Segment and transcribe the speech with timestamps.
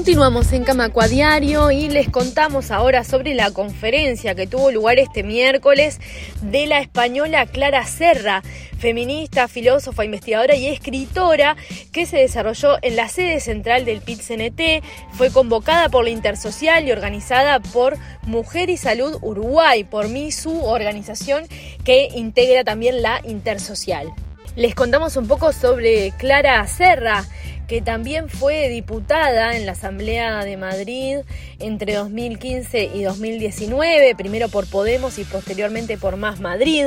[0.00, 5.22] Continuamos en Camacua Diario y les contamos ahora sobre la conferencia que tuvo lugar este
[5.22, 6.00] miércoles
[6.40, 8.42] de la española Clara Serra,
[8.78, 11.54] feminista, filósofa, investigadora y escritora
[11.92, 14.82] que se desarrolló en la sede central del PIT-CNT,
[15.12, 21.44] fue convocada por la Intersocial y organizada por Mujer y Salud Uruguay, por MISU, organización
[21.84, 24.10] que integra también la Intersocial.
[24.56, 27.24] Les contamos un poco sobre Clara Serra,
[27.70, 31.18] que también fue diputada en la Asamblea de Madrid
[31.60, 36.86] entre 2015 y 2019, primero por Podemos y posteriormente por Más Madrid.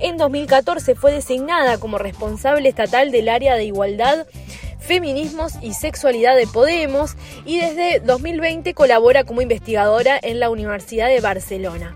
[0.00, 4.26] En 2014 fue designada como responsable estatal del área de igualdad
[4.80, 7.12] Feminismos y Sexualidad de Podemos
[7.46, 11.94] y desde 2020 colabora como investigadora en la Universidad de Barcelona.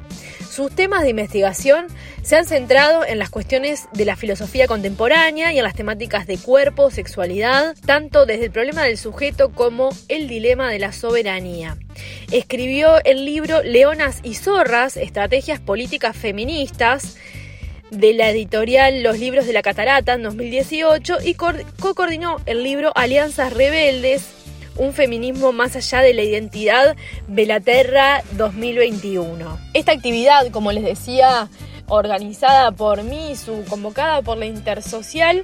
[0.58, 1.86] Sus temas de investigación
[2.22, 6.36] se han centrado en las cuestiones de la filosofía contemporánea y en las temáticas de
[6.36, 11.76] cuerpo, sexualidad, tanto desde el problema del sujeto como el dilema de la soberanía.
[12.32, 17.16] Escribió el libro Leonas y Zorras, Estrategias Políticas Feministas,
[17.92, 23.52] de la editorial Los Libros de la Catarata en 2018 y co-coordinó el libro Alianzas
[23.52, 24.37] Rebeldes,
[24.78, 29.58] un feminismo más allá de la identidad Belaterra 2021.
[29.74, 31.48] Esta actividad, como les decía,
[31.88, 35.42] organizada por MISU, convocada por la Intersocial,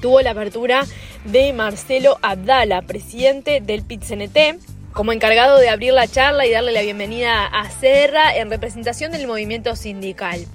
[0.00, 0.84] tuvo la apertura
[1.24, 4.60] de Marcelo Abdala, presidente del PIT-CNT,
[4.92, 9.26] como encargado de abrir la charla y darle la bienvenida a Serra en representación del
[9.26, 10.46] movimiento sindical.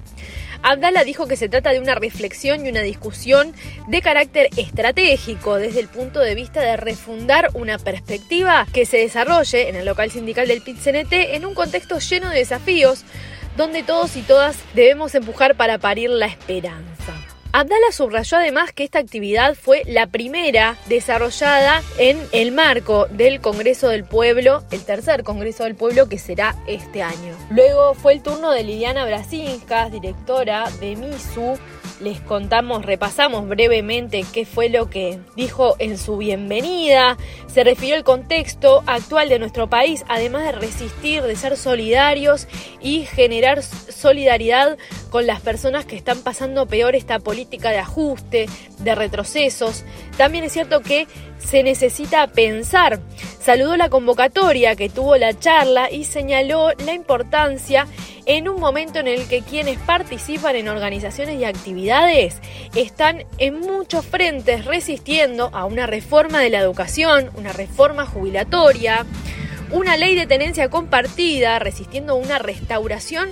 [0.63, 3.53] Abdala dijo que se trata de una reflexión y una discusión
[3.87, 9.69] de carácter estratégico desde el punto de vista de refundar una perspectiva que se desarrolle
[9.69, 13.03] en el local sindical del PIT-CNT en un contexto lleno de desafíos
[13.57, 16.91] donde todos y todas debemos empujar para parir la esperanza.
[17.53, 23.89] Abdala subrayó además que esta actividad fue la primera desarrollada en el marco del Congreso
[23.89, 27.35] del Pueblo, el tercer Congreso del Pueblo que será este año.
[27.49, 31.59] Luego fue el turno de Liliana Brasinskas, directora de MISU,
[32.01, 37.17] les contamos, repasamos brevemente qué fue lo que dijo en su bienvenida.
[37.47, 42.47] Se refirió al contexto actual de nuestro país, además de resistir, de ser solidarios
[42.81, 44.78] y generar solidaridad
[45.09, 48.47] con las personas que están pasando peor esta política de ajuste,
[48.79, 49.83] de retrocesos.
[50.18, 51.07] También es cierto que
[51.44, 53.00] se necesita pensar.
[53.41, 57.88] Saludó la convocatoria que tuvo la charla y señaló la importancia
[58.25, 62.40] en un momento en el que quienes participan en organizaciones y actividades
[62.75, 69.06] están en muchos frentes resistiendo a una reforma de la educación, una reforma jubilatoria,
[69.72, 73.30] una ley de tenencia compartida, resistiendo a una restauración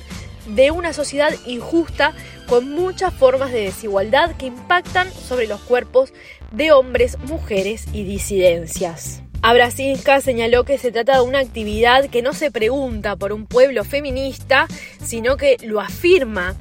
[0.48, 2.14] de una sociedad injusta
[2.48, 6.14] con muchas formas de desigualdad que impactan sobre los cuerpos
[6.52, 9.22] de hombres, mujeres y disidencias.
[9.42, 13.86] Abrasinska señaló que se trata de una actividad que no se pregunta por un pueblo
[13.86, 14.68] feminista,
[15.02, 16.56] sino que lo afirma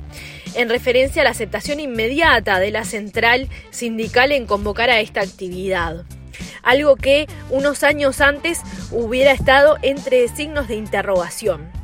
[0.54, 6.05] en referencia a la aceptación inmediata de la central sindical en convocar a esta actividad.
[6.62, 8.60] Algo que unos años antes
[8.93, 11.77] hubiera estado entre signos de interrogación.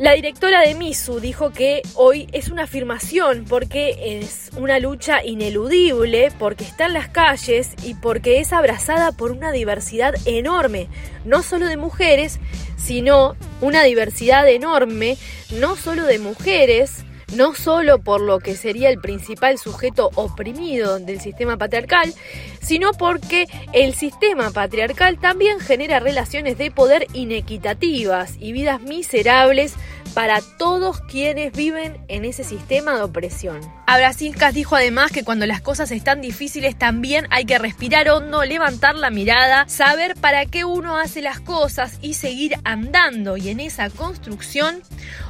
[0.00, 6.32] La directora de MISU dijo que hoy es una afirmación porque es una lucha ineludible,
[6.38, 10.88] porque está en las calles y porque es abrazada por una diversidad enorme,
[11.26, 12.40] no solo de mujeres,
[12.78, 15.18] sino una diversidad enorme,
[15.50, 21.20] no solo de mujeres, no solo por lo que sería el principal sujeto oprimido del
[21.20, 22.12] sistema patriarcal,
[22.60, 29.74] sino porque el sistema patriarcal también genera relaciones de poder inequitativas y vidas miserables
[30.14, 33.79] para todos quienes viven en ese sistema de opresión.
[33.92, 38.94] Abrasilkas dijo además que cuando las cosas están difíciles también hay que respirar hondo, levantar
[38.94, 43.36] la mirada, saber para qué uno hace las cosas y seguir andando.
[43.36, 44.80] Y en esa construcción,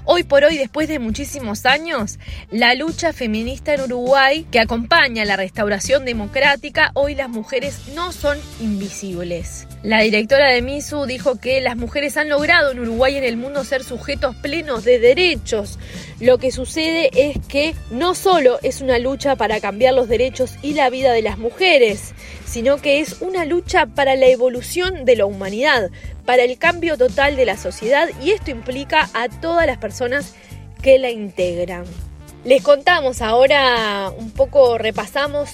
[0.05, 2.19] hoy por hoy, después de muchísimos años,
[2.51, 8.37] la lucha feminista en Uruguay, que acompaña la restauración democrática, hoy las mujeres no son
[8.61, 9.67] invisibles.
[9.83, 13.39] La directora de MISU dijo que las mujeres han logrado en Uruguay y en el
[13.39, 15.79] mundo ser sujetos plenos de derechos.
[16.21, 20.75] Lo que sucede es que no solo es una lucha para cambiar los derechos y
[20.75, 22.15] la vida de las mujeres,
[22.45, 25.91] sino que es una lucha para la evolución de la humanidad,
[26.25, 30.35] para el cambio total de la sociedad y esto implica a todas las personas
[30.83, 31.85] que la integran.
[32.45, 35.51] Les contamos ahora un poco, repasamos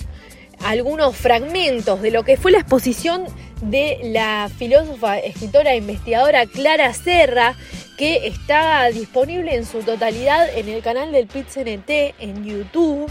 [0.64, 3.24] algunos fragmentos de lo que fue la exposición
[3.60, 7.56] de la filósofa, escritora e investigadora Clara Serra,
[7.96, 13.10] que está disponible en su totalidad en el canal del PIT-CNT en YouTube.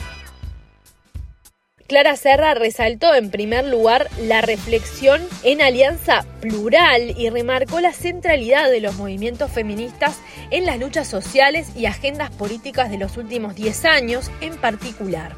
[1.88, 8.72] Clara Serra resaltó en primer lugar la reflexión en alianza plural y remarcó la centralidad
[8.72, 13.86] de los movimientos feministas en las luchas sociales y agendas políticas de los últimos 10
[13.86, 15.36] años en particular.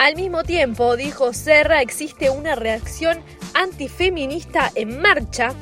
[0.00, 3.18] Al mismo tiempo, dijo Serra, existe una reacción
[3.52, 5.52] antifeminista en marcha.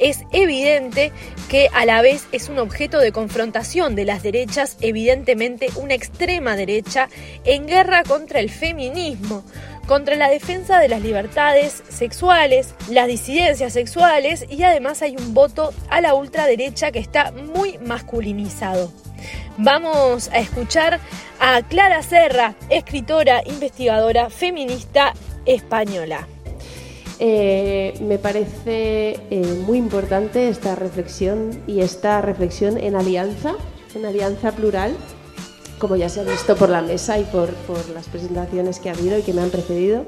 [0.00, 1.12] Es evidente
[1.48, 6.56] que a la vez es un objeto de confrontación de las derechas, evidentemente una extrema
[6.56, 7.08] derecha
[7.44, 9.44] en guerra contra el feminismo
[9.86, 15.72] contra la defensa de las libertades sexuales, las disidencias sexuales y además hay un voto
[15.90, 19.03] a la ultraderecha que está muy masculinizado.
[19.56, 21.00] Vamos a escuchar
[21.40, 25.12] a Clara Serra, escritora, investigadora, feminista
[25.46, 26.26] española.
[27.20, 33.54] Eh, me parece eh, muy importante esta reflexión y esta reflexión en alianza,
[33.94, 34.96] en alianza plural,
[35.78, 37.50] como ya se ha visto por la mesa y por,
[37.94, 40.04] las presentaciones que ha habido y que me han precedido.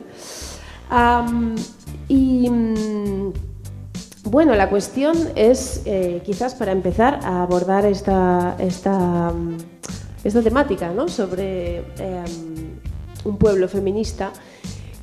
[2.09, 3.33] y mm,
[4.27, 9.57] bueno, la cuestión es, eh, quizás para empezar a abordar esta, esta, mm,
[10.25, 11.09] esta temática ¿no?
[11.09, 12.77] sobre em,
[13.25, 14.33] un pueblo feminista,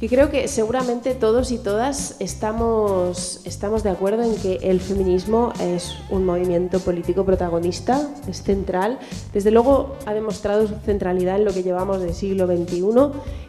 [0.03, 5.53] y creo que seguramente todos y todas estamos, estamos de acuerdo en que el feminismo
[5.61, 8.99] es un movimiento político protagonista, es central.
[9.33, 12.83] Desde luego ha demostrado su centralidad en lo que llevamos del siglo XXI.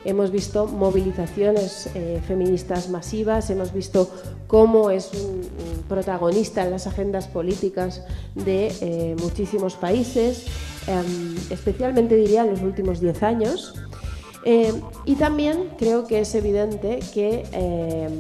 [0.05, 4.09] Hemos visto movilizaciones eh, feministas masivas, hemos visto
[4.47, 5.43] cómo es un,
[5.89, 8.05] protagonista en las agendas políticas
[8.37, 10.47] de eh, muchísimos países,
[10.87, 13.75] em, especialmente diría en los últimos 10 años.
[14.45, 14.73] Eh,
[15.07, 18.11] y también creo que es evidente que eh,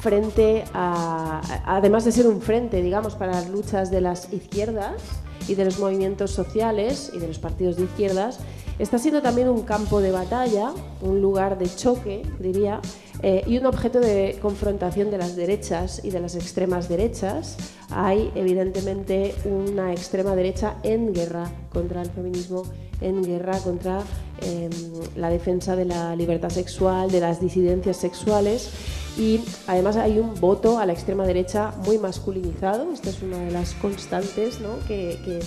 [0.00, 5.00] frente a, además de ser un frente, digamos, para las luchas de las izquierdas
[5.46, 8.40] y de los movimientos sociales y de los partidos de izquierdas,
[8.80, 12.80] está siendo también un campo de batalla, un lugar de choque, diría,
[13.22, 17.56] eh, y un objeto de confrontación de las derechas y de las extremas derechas.
[17.90, 22.64] Hay evidentemente una extrema derecha en guerra contra el feminismo,
[23.02, 24.00] en guerra contra
[24.40, 24.70] em,
[25.16, 28.70] la defensa de la libertad sexual, de las disidencias sexuales
[29.18, 32.92] y además hay un voto a la extrema derecha muy masculinizado.
[32.92, 34.78] Esta es una de las constantes ¿no?
[34.86, 35.40] que,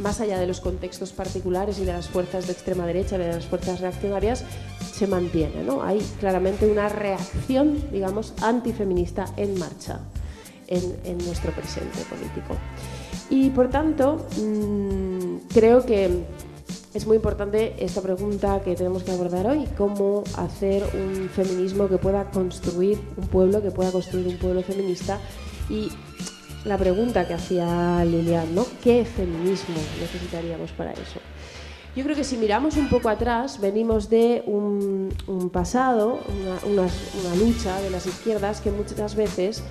[0.00, 3.46] más allá de los contextos particulares y de las fuerzas de extrema derecha, de las
[3.46, 4.44] fuerzas reaccionarias,
[4.92, 5.62] se mantiene.
[5.62, 5.82] ¿no?
[5.82, 10.00] Hay claramente una reacción, digamos, antifeminista en marcha
[10.66, 12.56] en, nuestro presente político.
[13.30, 15.17] Y por tanto, mm,
[15.52, 16.24] creo que
[16.94, 21.98] es muy importante esta pregunta que tenemos que abordar hoy, cómo hacer un feminismo que
[21.98, 25.18] pueda construir un pueblo, que pueda construir un pueblo feminista
[25.68, 25.90] y
[26.64, 28.66] la pregunta que hacía Lilian, ¿no?
[28.82, 31.20] ¿Qué feminismo necesitaríamos para eso?
[31.94, 35.10] Yo creo que si miramos un poco atrás, venimos de un,
[35.52, 36.20] pasado,
[36.64, 39.62] una, una, lucha de las izquierdas que muchas veces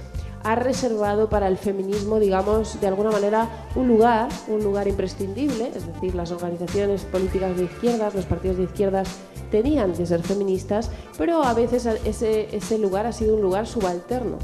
[0.44, 5.86] ha reservado para el feminismo, digamos, de alguna manera un lugar, un lugar imprescindible, es
[5.86, 9.10] decir, las organizaciones políticas de izquierdas, los partidos de izquierdas
[9.52, 14.38] tenían que ser feministas, pero a veces ese, ese lugar ha sido un lugar subalterno,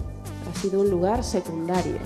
[0.49, 1.97] ha sido un lugar secundario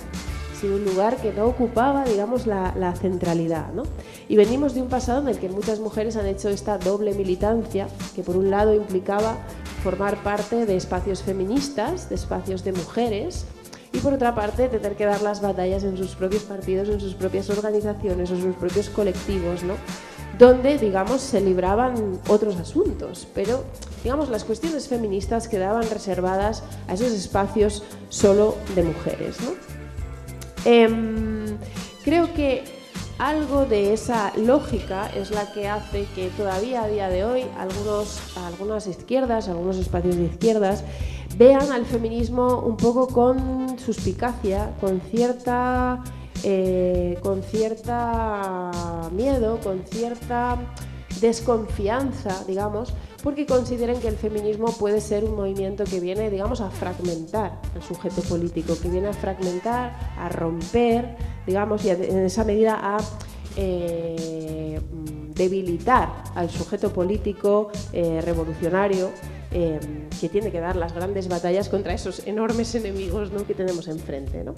[0.57, 3.71] sido un lugar que no ocupaba, digamos, la, centralidad.
[3.73, 3.83] ¿no?
[4.27, 7.87] Y venimos de un pasado en el que muchas mujeres han hecho esta doble militancia,
[8.15, 9.37] que por un lado implicaba
[9.83, 13.45] formar parte de espacios feministas, de espacios de mujeres,
[13.97, 17.15] y por otra parte tener que dar las batallas en sus propios partidos, en sus
[17.15, 19.73] propias organizaciones, en sus propios colectivos, ¿no?
[20.37, 23.63] donde, digamos, se libraban otros asuntos, pero,
[24.03, 29.37] digamos, las cuestiones feministas quedaban reservadas a esos espacios solo de mujeres.
[29.41, 29.53] ¿no?
[30.63, 31.57] Em,
[32.03, 32.65] creo que
[33.17, 38.19] algo de esa lógica es la que hace que todavía a día de hoy algunos,
[38.45, 40.83] algunas izquierdas, algunos espacios de izquierdas,
[41.37, 46.03] vean al feminismo un poco con suspicacia, con cierta,
[46.43, 48.71] eh, con cierta
[49.11, 50.57] miedo, con cierta
[51.21, 56.69] desconfianza, digamos, porque consideren que el feminismo puede ser un movimiento que viene, digamos, a
[56.69, 62.79] fragmentar el sujeto político, que viene a fragmentar, a romper, digamos, y en esa medida
[62.81, 62.97] a
[63.55, 64.79] eh,
[65.35, 69.11] debilitar al sujeto político eh, revolucionario
[69.51, 69.79] eh,
[70.19, 74.43] que tiene que dar las grandes batallas contra esos enormes enemigos que tenemos enfrente.
[74.43, 74.53] ¿no?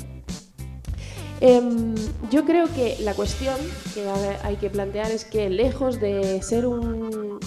[1.41, 1.95] Em,
[2.31, 3.55] yo creo que la cuestión
[3.93, 4.07] que
[4.43, 7.39] hay que plantear es que lejos de ser un,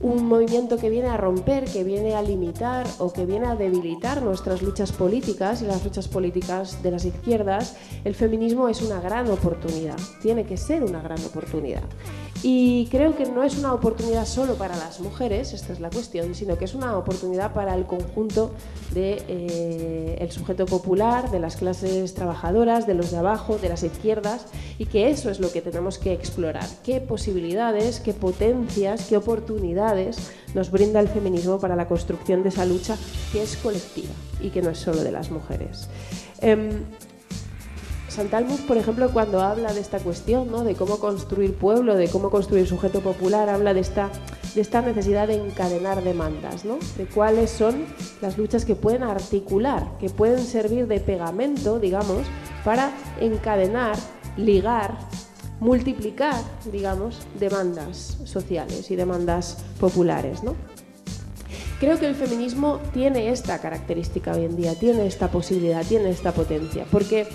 [0.00, 4.22] un movimiento que viene a romper, que viene a limitar o que viene a debilitar
[4.22, 9.30] nuestras luchas políticas y las luchas políticas de las izquierdas, el feminismo es una gran
[9.30, 11.84] oportunidad, tiene que ser una gran oportunidad.
[12.42, 16.34] Y creo que no es una oportunidad solo para las mujeres, esta es la cuestión,
[16.34, 18.52] sino que es una oportunidad para el conjunto
[18.92, 23.82] del de, eh, sujeto popular, de las clases trabajadoras, de los de abajo, de las
[23.82, 24.46] izquierdas,
[24.78, 26.66] y que eso es lo que tenemos que explorar.
[26.84, 32.64] ¿Qué posibilidades, qué potencias, qué oportunidades nos brinda el feminismo para la construcción de esa
[32.64, 32.96] lucha
[33.32, 35.88] que es colectiva y que no es solo de las mujeres?
[36.42, 36.82] Eh,
[38.16, 40.64] Santalmus, por ejemplo, cuando habla de esta cuestión, ¿no?
[40.64, 44.08] de cómo construir pueblo, de cómo construir sujeto popular, habla de esta,
[44.54, 46.78] de esta necesidad de encadenar demandas, ¿no?
[46.96, 47.84] de cuáles son
[48.22, 52.22] las luchas que pueden articular, que pueden servir de pegamento, digamos,
[52.64, 53.98] para encadenar,
[54.38, 54.96] ligar,
[55.60, 56.42] multiplicar,
[56.72, 60.42] digamos, demandas sociales y demandas populares.
[60.42, 60.54] ¿no?
[61.80, 66.32] Creo que el feminismo tiene esta característica hoy en día, tiene esta posibilidad, tiene esta
[66.32, 67.28] potencia, porque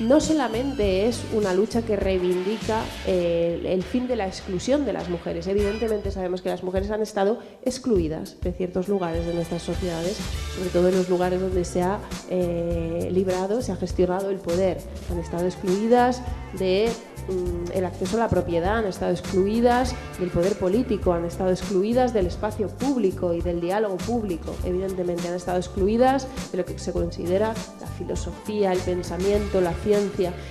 [0.00, 5.08] no solamente es una lucha que reivindica eh, el fin de la exclusión de las
[5.08, 5.46] mujeres.
[5.46, 10.18] Evidentemente sabemos que las mujeres han estado excluidas de ciertos lugares de nuestras sociedades,
[10.56, 14.78] sobre todo en los lugares donde se ha eh, librado, se ha gestionado el poder.
[15.10, 16.22] Han estado excluidas
[16.58, 16.90] de
[17.30, 22.12] Mm, el acceso a la propiedad, han estado excluidas del poder político, han estado excluidas
[22.12, 24.54] del espacio público y del diálogo público.
[24.64, 29.89] Evidentemente han estado excluidas de lo que se considera la filosofía, el pensamiento, la ciencia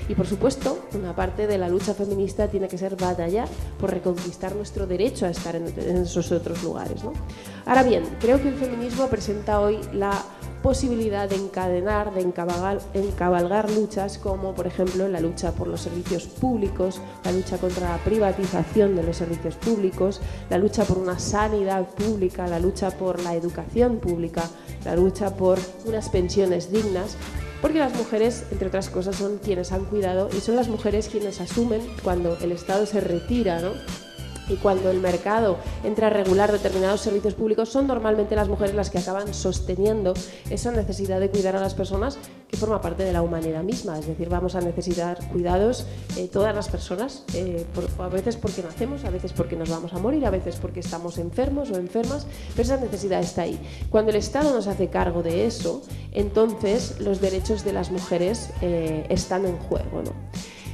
[0.07, 3.47] y por supuesto una parte de la lucha feminista tiene que ser batallar
[3.79, 7.01] por reconquistar nuestro derecho a estar en, esos otros lugares.
[7.65, 10.23] Ahora bien, creo que el feminismo presenta hoy la
[10.61, 16.99] posibilidad de encadenar, de encabalgar, luchas como por ejemplo la lucha por los servicios públicos,
[17.23, 20.19] la lucha contra la privatización de los servicios públicos,
[20.49, 24.43] la lucha por una sanidad pública, la lucha por la educación pública,
[24.83, 27.15] la lucha por unas pensiones dignas,
[27.61, 31.41] porque las mujeres, entre otras cosas, son quienes han cuidado y son las mujeres quienes
[31.41, 33.71] asumen cuando el Estado se retira, ¿no?
[34.49, 38.89] y cuando el mercado entra a regular determinados servicios públicos, son normalmente las mujeres las
[38.89, 40.13] que acaban sosteniendo
[40.49, 42.17] esa necesidad de cuidar a las personas
[42.49, 43.99] que forma parte de la humanidad misma.
[43.99, 45.85] Es decir, vamos a necesitar cuidados
[46.17, 47.65] eh, todas las personas, eh,
[47.99, 51.17] a veces porque nacemos, a veces porque nos vamos a morir, a veces porque estamos
[51.19, 52.25] enfermos o enfermas,
[52.55, 53.59] pero esa necesidad está ahí.
[53.89, 59.05] Cuando el Estado nos hace cargo de eso, entonces los derechos de las mujeres eh,
[59.09, 60.01] están en juego.
[60.03, 60.13] ¿no?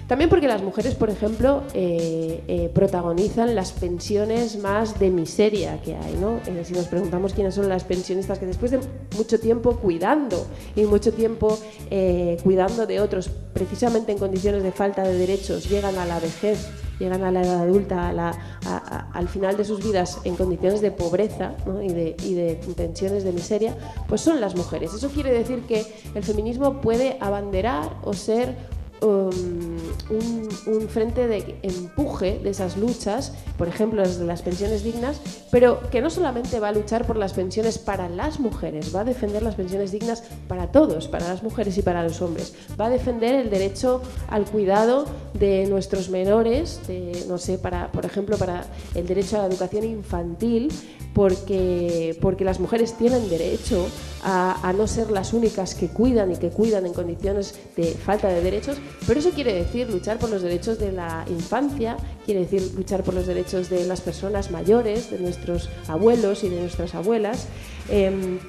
[0.07, 5.95] También porque las mujeres, por ejemplo, eh, eh, protagonizan las pensiones más de miseria que
[5.95, 6.13] hay.
[6.21, 6.39] ¿no?
[6.45, 8.79] Eh, si nos preguntamos quiénes son las pensionistas que después de
[9.17, 10.45] mucho tiempo cuidando
[10.75, 11.57] y mucho tiempo
[12.43, 16.67] cuidando de otros, precisamente en condiciones de falta de derechos, llegan a la vejez,
[16.99, 18.09] llegan a la edad adulta,
[19.13, 23.31] al final de sus vidas en condiciones de pobreza y, de, y de pensiones de
[23.31, 23.75] miseria,
[24.07, 24.93] pues son las mujeres.
[24.93, 28.55] Eso quiere decir que el feminismo puede abanderar o ser
[29.05, 29.29] Um,
[30.65, 35.21] un, frente de empuje de esas luchas, por ejemplo, las de las pensiones dignas,
[35.51, 39.03] pero que no solamente va a luchar por las pensiones para las mujeres, va a
[39.03, 42.89] defender las pensiones dignas para todos, para las mujeres y para los hombres, va a
[42.89, 46.79] defender el derecho al cuidado de nuestros menores,
[47.27, 50.71] no sé, para, por ejemplo, para el derecho a la educación infantil,
[51.15, 53.87] porque, porque las mujeres tienen derecho
[54.25, 58.41] a, no ser las únicas que cuidan y que cuidan en condiciones de falta de
[58.41, 63.03] derechos, pero eso quiere decir luchar por los derechos de la infancia, quiere decir luchar
[63.03, 67.47] por los derechos de las personas mayores, de nuestros abuelos y de nuestras abuelas.
[67.89, 68.39] Em,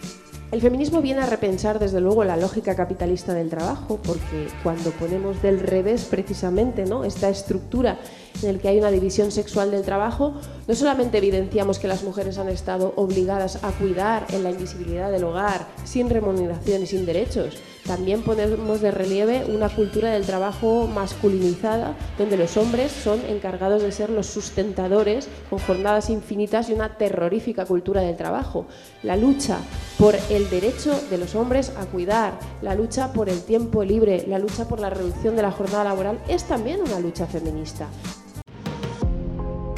[0.53, 5.43] el feminismo viene a repensar desde luego la lógica capitalista del trabajo, porque cuando ponemos
[5.43, 7.03] del revés precisamente ¿no?
[7.03, 7.99] esta estructura
[8.43, 10.35] en el que hay una división sexual del trabajo,
[10.69, 15.25] no solamente evidenciamos que las mujeres han estado obligadas a cuidar en la invisibilidad del
[15.25, 17.57] hogar, sin remuneración y sin derechos,
[17.87, 23.93] también ponemos de relieve una cultura del trabajo masculinizada, donde los hombres son encargados de
[23.93, 28.67] ser los sustentadores con jornadas infinitas y una terrorífica cultura del trabajo.
[29.03, 29.59] La lucha
[29.99, 34.39] por el derecho de los hombres a cuidar, la lucha por el tiempo libre, la
[34.39, 37.89] lucha por la reducción de la jornada laboral es también una lucha feminista.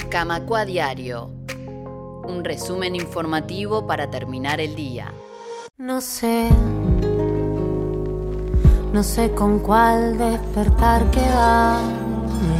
[0.09, 1.31] Camacua Diario.
[2.27, 5.13] Un resumen informativo para terminar el día.
[5.77, 6.49] No sé,
[8.93, 12.59] no sé con cuál despertar quedarme.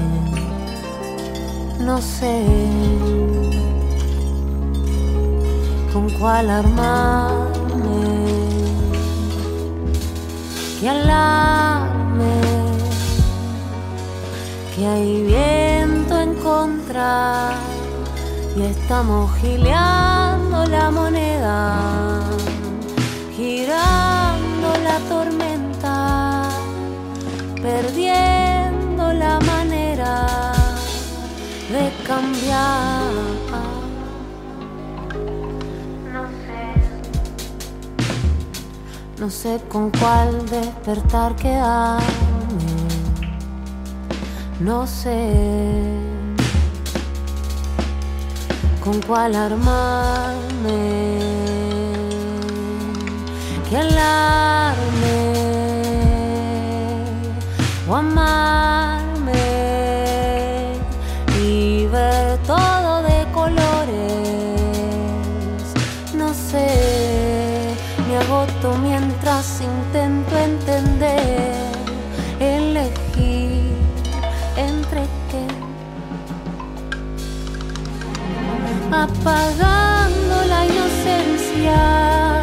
[1.81, 2.45] No sé
[5.93, 7.49] con cuál armarme.
[10.81, 12.41] Que alarme,
[14.77, 17.51] que hay viento en contra
[18.59, 21.77] y estamos gileando la moneda,
[23.37, 25.68] girando la tormenta,
[32.19, 33.13] cambiar.
[36.13, 36.63] No sé,
[39.21, 42.07] no sé con cuál despertar quedarme.
[44.61, 45.31] No sé
[48.83, 50.89] con cuál armarme.
[53.69, 55.19] Que alarme
[57.87, 58.78] o amarme
[79.29, 82.43] Apagando la inocencia,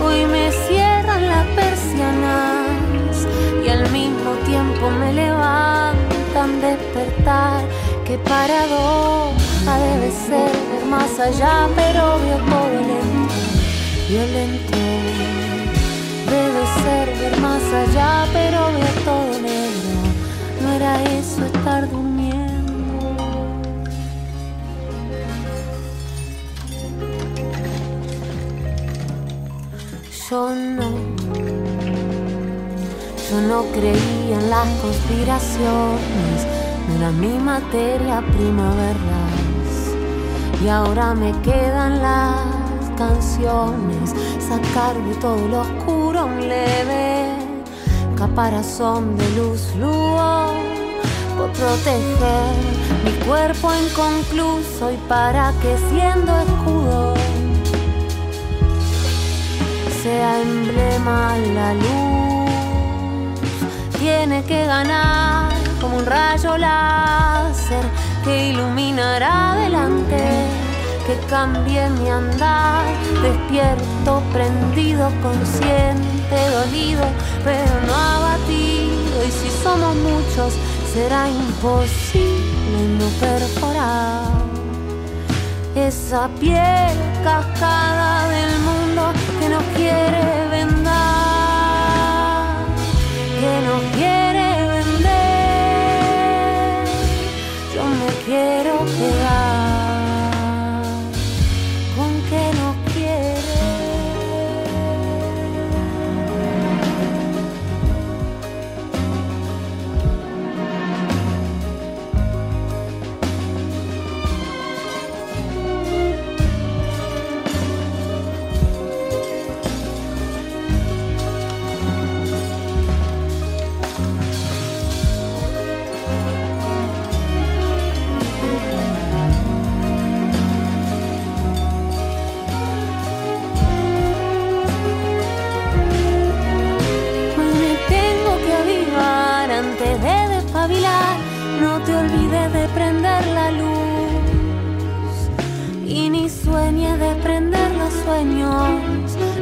[0.00, 3.26] hoy me cierran las persianas
[3.64, 7.64] y al mismo tiempo me levantan despertar.
[8.04, 13.34] Qué paradoja debe ser ver más allá, pero veo todo lento,
[14.08, 14.78] violento.
[16.30, 19.94] Debe ser ver más allá, pero veo todo negro.
[20.62, 22.43] No era eso estar durmiendo.
[30.30, 30.90] Yo no,
[33.30, 36.46] yo no creía en las conspiraciones,
[36.88, 40.62] no era mi materia prima verlas.
[40.64, 42.40] Y ahora me quedan las
[42.96, 47.28] canciones, sacar de todo lo oscuro un leve
[48.16, 50.46] caparazón de luz lúo
[51.36, 52.54] por proteger
[53.04, 57.23] mi cuerpo inconcluso y para que siendo escudo
[60.04, 63.40] sea emblema la luz.
[63.98, 67.84] Tiene que ganar como un rayo láser
[68.22, 70.20] que iluminará adelante,
[71.06, 72.84] que cambie mi andar,
[73.22, 77.06] despierto, prendido, consciente, dolido,
[77.42, 79.16] pero no abatido.
[79.26, 80.52] Y si somos muchos,
[80.92, 84.34] será imposible no perforar
[85.74, 88.13] esa piel cascada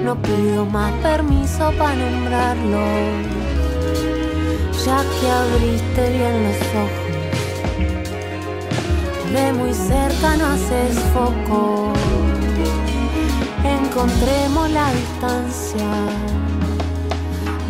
[0.04, 2.84] No pido más permiso para nombrarlo,
[4.84, 7.12] ya que abriste bien los ojos.
[9.32, 11.92] De muy cerca no haces foco.
[13.64, 15.90] Encontremos la distancia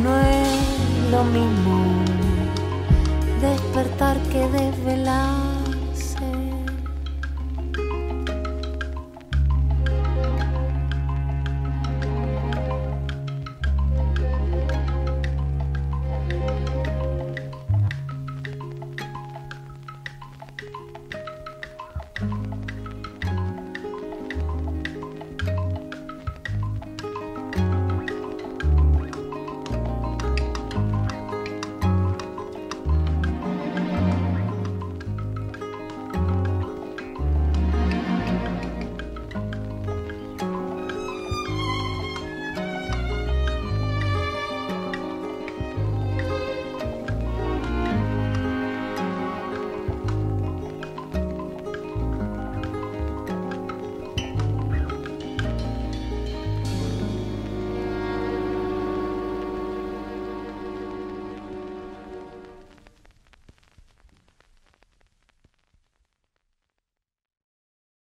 [0.03, 2.03] no es lo mismo
[3.40, 5.52] despertar que desvelar.